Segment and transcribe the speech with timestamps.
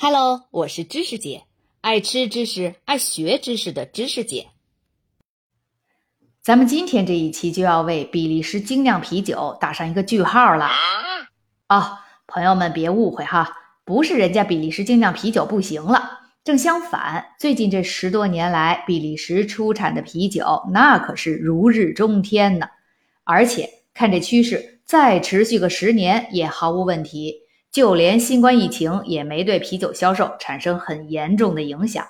[0.00, 1.42] Hello，我是知识姐，
[1.80, 4.46] 爱吃知识、爱学知识的知识姐。
[6.40, 10.70] 咱们今天这一期就要为比利时精酿啤酒打上一个句号了。
[11.68, 11.98] 哦，
[12.28, 13.52] 朋友们别误会哈，
[13.84, 22.68] 不是人家比利时精酿啤酒不行了，正相反，最近这十多年来，比利时出产的啤酒那可是如日中天呢。
[23.24, 27.47] 而且看这趋势，再持续个十年也毫无问题。
[27.70, 32.06] 就连新冠疫情也没对啤酒销售产生很严重的影响。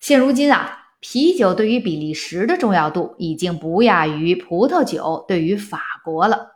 [0.00, 6.52] 现如今啊，啤酒对于比利时的重要度已经不亚于葡萄酒对于法国了。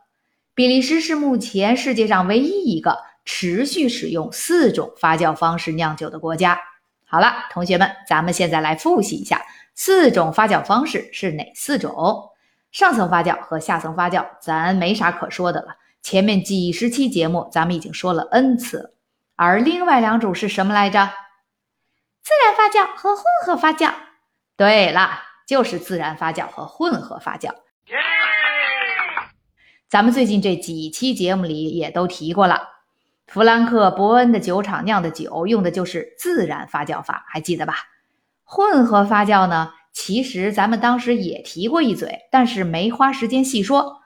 [0.55, 6.59] 比利时是目前世界上唯一一个持续使用四种发酵方式酿酒的国家。
[7.05, 9.43] 好了，同学们，咱们现在来复习一下
[9.75, 12.31] 四种发酵方式是哪四种。
[12.71, 15.77] 上层发酵和下层发酵，咱没啥可说的了。
[16.03, 18.91] 前面几十期节目，咱们已经说了 n 次了，
[19.37, 21.11] 而另外两种是什么来着？
[22.23, 23.93] 自然发酵和混合发酵。
[24.57, 27.51] 对了，就是自然发酵和混合发酵。
[29.89, 32.69] 咱们最近这几期节目里也都提过了，
[33.27, 37.77] 弗兰克·伯恩的酒厂酿的酒用的就是自然发酵法，还记得吧？
[38.43, 44.02] 混合发酵呢，其实咱们当时也提过一嘴，但是没花时间细说。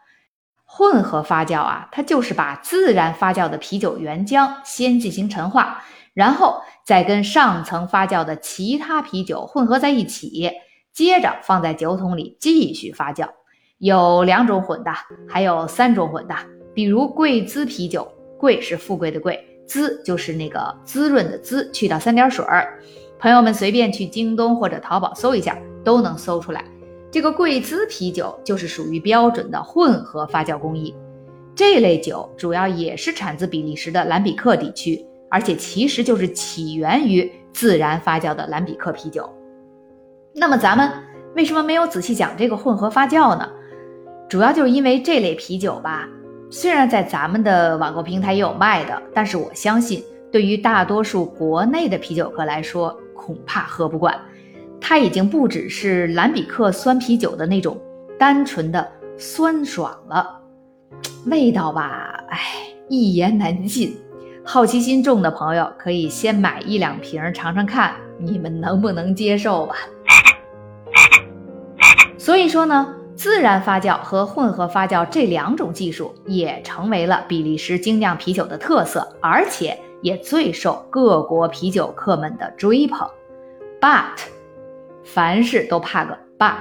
[0.77, 5.83] 混合发酵啊，它就是把自然发酵的啤酒原浆先进行陈化，
[6.13, 10.51] 然后再跟上层发酵的其他啤酒混合在一起，
[10.93, 13.27] 接着放在酒桶里继续发酵。
[13.79, 14.91] 有两种混的，
[15.27, 16.35] 还有三种混的。
[16.75, 18.07] 比如贵滋啤酒，
[18.39, 22.79] 贵是富贵的贵，滋就是那个滋润的滋，去掉三点水儿。
[23.19, 26.63] 朋友们随便去京东或者淘宝搜一下，都能搜出来。
[27.17, 30.95] 这个贵兹啤酒就是属于标准的混合发酵工艺，
[31.55, 39.27] 这类酒主要也是产自比利时的兰比克地区，而且其实就是起源于自然发酵的兰比克啤酒。
[40.35, 40.93] 那么咱们
[41.35, 43.51] 为什么没有仔细讲这个混合发酵呢？
[44.29, 46.07] 主要就是因为这类啤酒吧，
[46.51, 54.15] 虽然在咱们的网购平台也有卖的，但是我相信对于大多数国内的啤酒客来说，恐怕喝不惯。
[54.89, 57.77] 它已经不只是兰比克酸啤酒的那种
[58.17, 58.89] 单纯的
[59.19, 60.41] 酸爽了，
[61.27, 62.39] 味道吧，哎，
[62.89, 63.99] 一言难尽。
[64.45, 69.75] 好奇心重的朋友可以先买一两瓶尝尝看，你们能不能接受吧？
[72.17, 83.11] 所以说呢，自然发酵和混合发酵这两种技术也成为了比利时精酿啤酒的特色，而且也最受各国啤酒客们的追捧。
[83.81, 84.21] But
[85.07, 86.57] 凡事都怕个 but，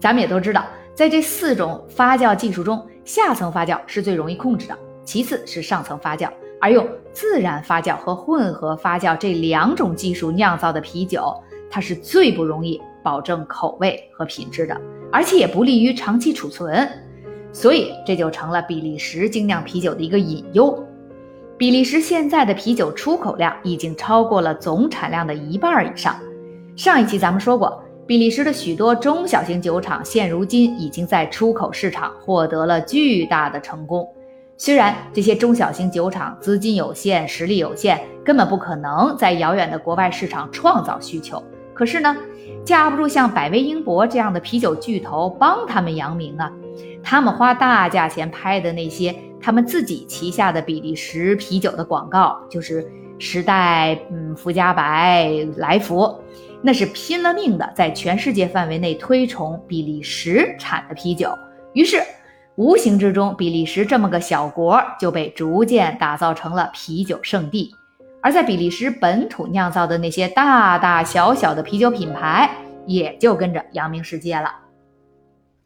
[0.00, 11.34] 咱们也都知道，在这四种发酵技术中，下层发酵是最容易控制的，其次是上层发酵，而用自然发酵和混合发酵这两种技术酿造的啤酒，
[11.68, 14.80] 它是最不容易保证口味和品质的，
[15.12, 16.88] 而且也不利于长期储存，
[17.52, 20.86] 所以这就成了比利时精酿啤酒的一个隐忧。
[21.58, 26.16] 比利时现在的啤酒出口量已经超过了总产量的一半以上。
[26.76, 34.06] 上一期咱们说过，比利时的许多中小型酒厂现如今已经在出口市场获得了巨大的成功。
[34.58, 41.42] 虽然这些中小型酒厂资金有限、实力有限，根本不可能在遥远的国外市场创造需求，
[41.72, 42.14] 可是呢，
[42.62, 46.52] 架不住像百威英博这样的啤酒巨头帮他们扬名啊。
[47.02, 52.86] 他们花大价钱拍的那些他们自己旗下的比利时啤酒的广告，就是
[53.18, 56.14] 时代、嗯、福加白、来福。
[56.66, 61.32] 那是拼了命的在全世界范围内推崇比利时产的啤酒，
[61.74, 62.02] 于是
[62.56, 67.72] 无形之中，比利时这么个小国就被逐渐打造成了啤酒圣地。
[68.20, 72.50] 而在比利时本土酿造的那些大大小小的啤酒品牌，
[72.84, 74.52] 也就跟着扬名世界了。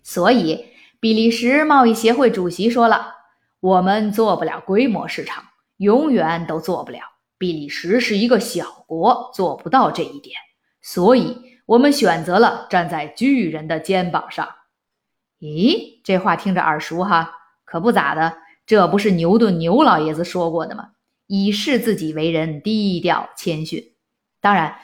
[0.02, 0.66] 所以，
[1.00, 3.14] 比利时贸易协会主席说了
[3.60, 5.44] ：“我们做不了规模市场，
[5.78, 6.98] 永远都做不了。
[7.38, 10.36] 比利时是一个小国，做不到这一点。”
[10.82, 14.48] 所以，我们选择了站在巨人的肩膀上。
[15.40, 17.32] 咦，这话听着耳熟哈？
[17.64, 20.88] 可不咋的，这不是牛顿牛老爷子说过的吗？
[21.26, 23.84] 以示自己为人低调谦逊。
[24.40, 24.74] 当然，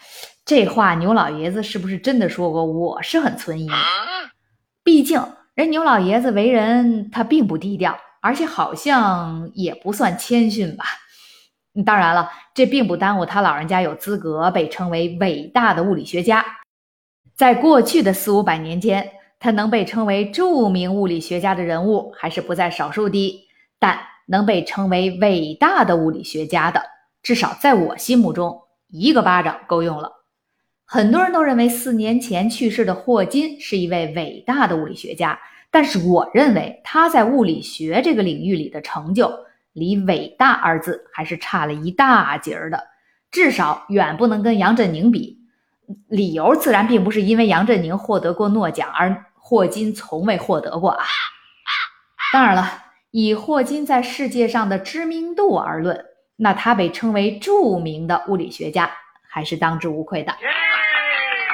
[0.45, 2.65] 这话牛老爷子是不是真的说过？
[2.65, 3.69] 我是很存疑。
[4.85, 5.21] 毕竟，
[5.55, 10.85] 人牛老爷子为人他并不低调，而且好像也不算谦逊吧。
[11.85, 16.45] 当然了，这并不耽误他老人家有资格被称为伟大的物理学家。
[17.35, 23.43] 在过去的四五百年间，他能被称为著名物理学家的人物还是不在少数的。
[23.79, 26.81] 但能被称为伟大的物理学家的，
[27.23, 28.59] 至少在我心目中，
[28.89, 30.11] 一个巴掌够用了。
[30.87, 35.39] 很多人都认为四年前去世的霍金是一位伟大的物理学家，
[35.71, 39.31] 但是我认为他在物理学这个领域里的成就，
[39.77, 42.83] 离“伟大”二字还是差了一大截儿的，
[43.31, 45.37] 至少远不能跟杨振宁比。
[46.09, 51.05] 理由自然并不是因为杨振宁获得过诺奖，而霍金从未获得过啊。
[52.33, 56.05] 当然了，以霍金在世界上的知名度而论，
[56.37, 58.91] 那他被称为著名的物理学家，
[59.29, 60.35] 还是当之无愧的。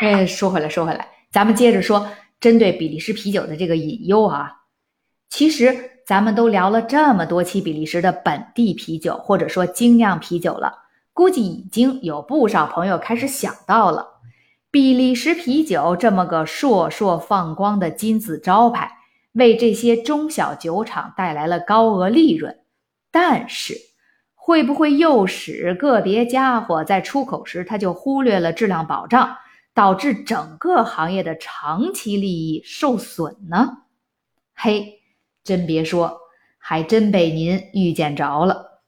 [0.01, 2.09] 哎，说回来，说回来，咱们接着说
[2.41, 4.62] 针对比利时啤酒的这个隐忧啊。
[5.33, 10.81] 其实咱们都聊了这么多期比利时的本地啤酒，或者说精酿啤酒了，
[11.15, 14.07] 估计已经有不少朋友开始想到了，
[14.71, 18.93] 比利时啤酒这么个烁烁放光的金字招牌，
[19.33, 22.59] 为这些中小酒厂带来了高额利润，
[23.11, 23.75] 但是
[24.35, 29.39] 会不会诱使个别家伙在出口时他就忽略了质量保障？
[29.73, 33.79] 导致整个行业的长期利益受损呢？
[34.55, 35.02] 嘿，
[35.45, 36.19] 真别说，
[36.59, 38.83] 还真被您预见着了。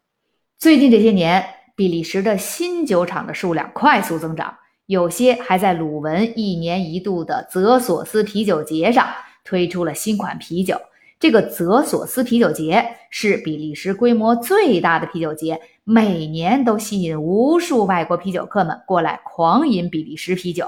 [0.59, 4.56] 最近这些年，比利时的新酒厂的数量快速增长，
[4.87, 9.06] 有些还在鲁文一年一度的泽索斯啤酒节上
[9.45, 10.81] 推出了新款啤酒。
[11.21, 15.61] 这个泽索斯啤酒节是比利时规模最大的啤酒节。
[15.87, 20.67] 每年都吸引无数外国啤酒客们过来狂饮比利时啤酒，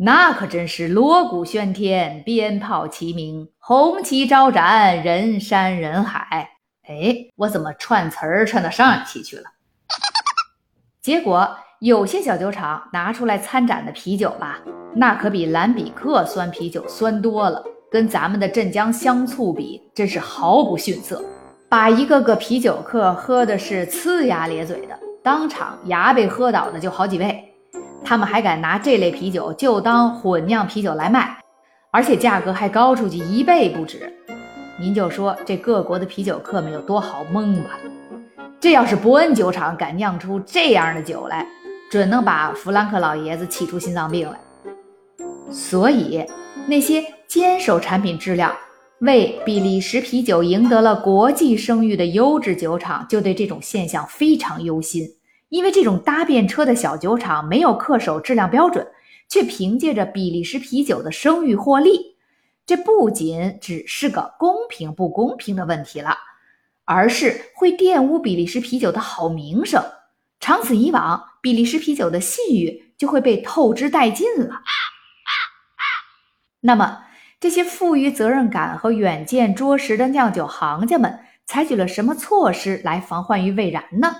[0.00, 6.50] 那可真是锣鼓喧天、鞭炮齐鸣、红旗招展、人山人海。
[6.86, 9.42] 哎，我怎么串词儿串到上一期去了？
[11.02, 14.60] 结果有些小酒厂拿出来参展的啤酒吧，
[14.94, 21.20] 那可比兰比克酸啤酒酸多了，跟咱们的镇江香醋比，真是毫不逊色。
[21.68, 27.47] 把一个个啤酒客喝的是呲牙咧嘴的，当场牙被喝倒的就好几位。
[28.04, 31.36] 他们还敢拿这类啤酒就当混酿啤酒来卖，
[31.90, 34.12] 而且价格还高出去一倍不止。
[34.80, 37.78] 您就说这各国的啤酒客们有多好蒙吧？
[38.60, 41.46] 这要是伯恩酒厂敢酿出这样的酒来，
[41.90, 44.38] 准能把弗兰克老爷子气出心脏病来。
[45.50, 46.24] 所以
[46.66, 48.52] 那些坚守产品质量。
[49.02, 55.04] 为比利时啤酒赢得了国际声誉的优质酒厂，就对这种现象非常忧心。
[55.48, 58.86] 因为这种搭便车的小酒厂没有恪守质量标准，
[59.28, 62.16] 却凭借着比利时啤酒的声誉获利，
[62.66, 66.16] 这不仅只是个公平不公平的问题了，
[66.84, 69.82] 而是会玷污比利时啤酒的好名声。
[70.40, 74.60] 长此以往，比利时啤酒的信誉就会被透支殆尽了。
[76.60, 77.04] 那么，
[77.40, 84.14] 这些富于责任感和远见卓识的酿酒行家们采取了什么措施来防患于未然呢？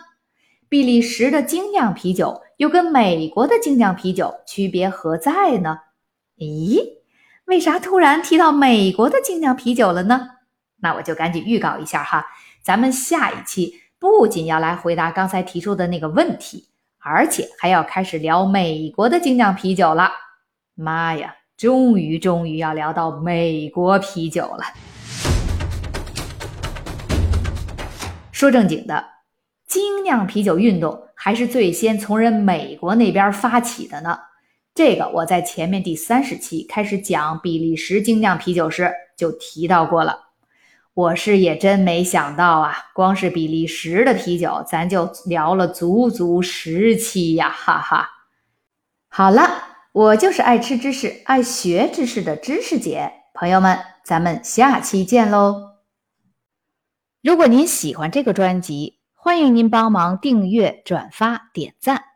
[0.69, 5.79] 比利时的精酿啤酒又跟美国的精酿啤酒区别何在呢？
[6.37, 6.79] 咦，
[7.47, 10.29] 为啥突然提到美国的精酿啤酒了呢？
[10.81, 12.27] 那我就赶紧预告一下哈，
[12.63, 16.69] 咱们下一期不仅要来回答刚才提出的那个问题，
[16.99, 20.11] 而且还要开始聊美国的精酿啤酒了。
[20.75, 21.35] 妈呀！
[21.57, 24.65] 终于，终于要聊到美国啤酒了。
[28.31, 29.05] 说正经的，
[29.69, 34.19] 精酿啤酒运动还是最先从人美国那边发起的呢。
[34.75, 40.31] 这个我在前面第三十期开始讲比利时精酿啤酒时就提到过了。
[40.95, 48.09] 我是也真没想到啊，光是比利时的啤酒，咱就聊了足足十期呀，哈哈。
[49.09, 49.67] 好了。
[49.93, 55.79] 我就是爱吃知识、爱学知识的知识姐，朋友们，咱们下期见喽！
[57.21, 62.08] 如果您喜欢这个专辑，欢迎您帮忙订阅、转发、点赞。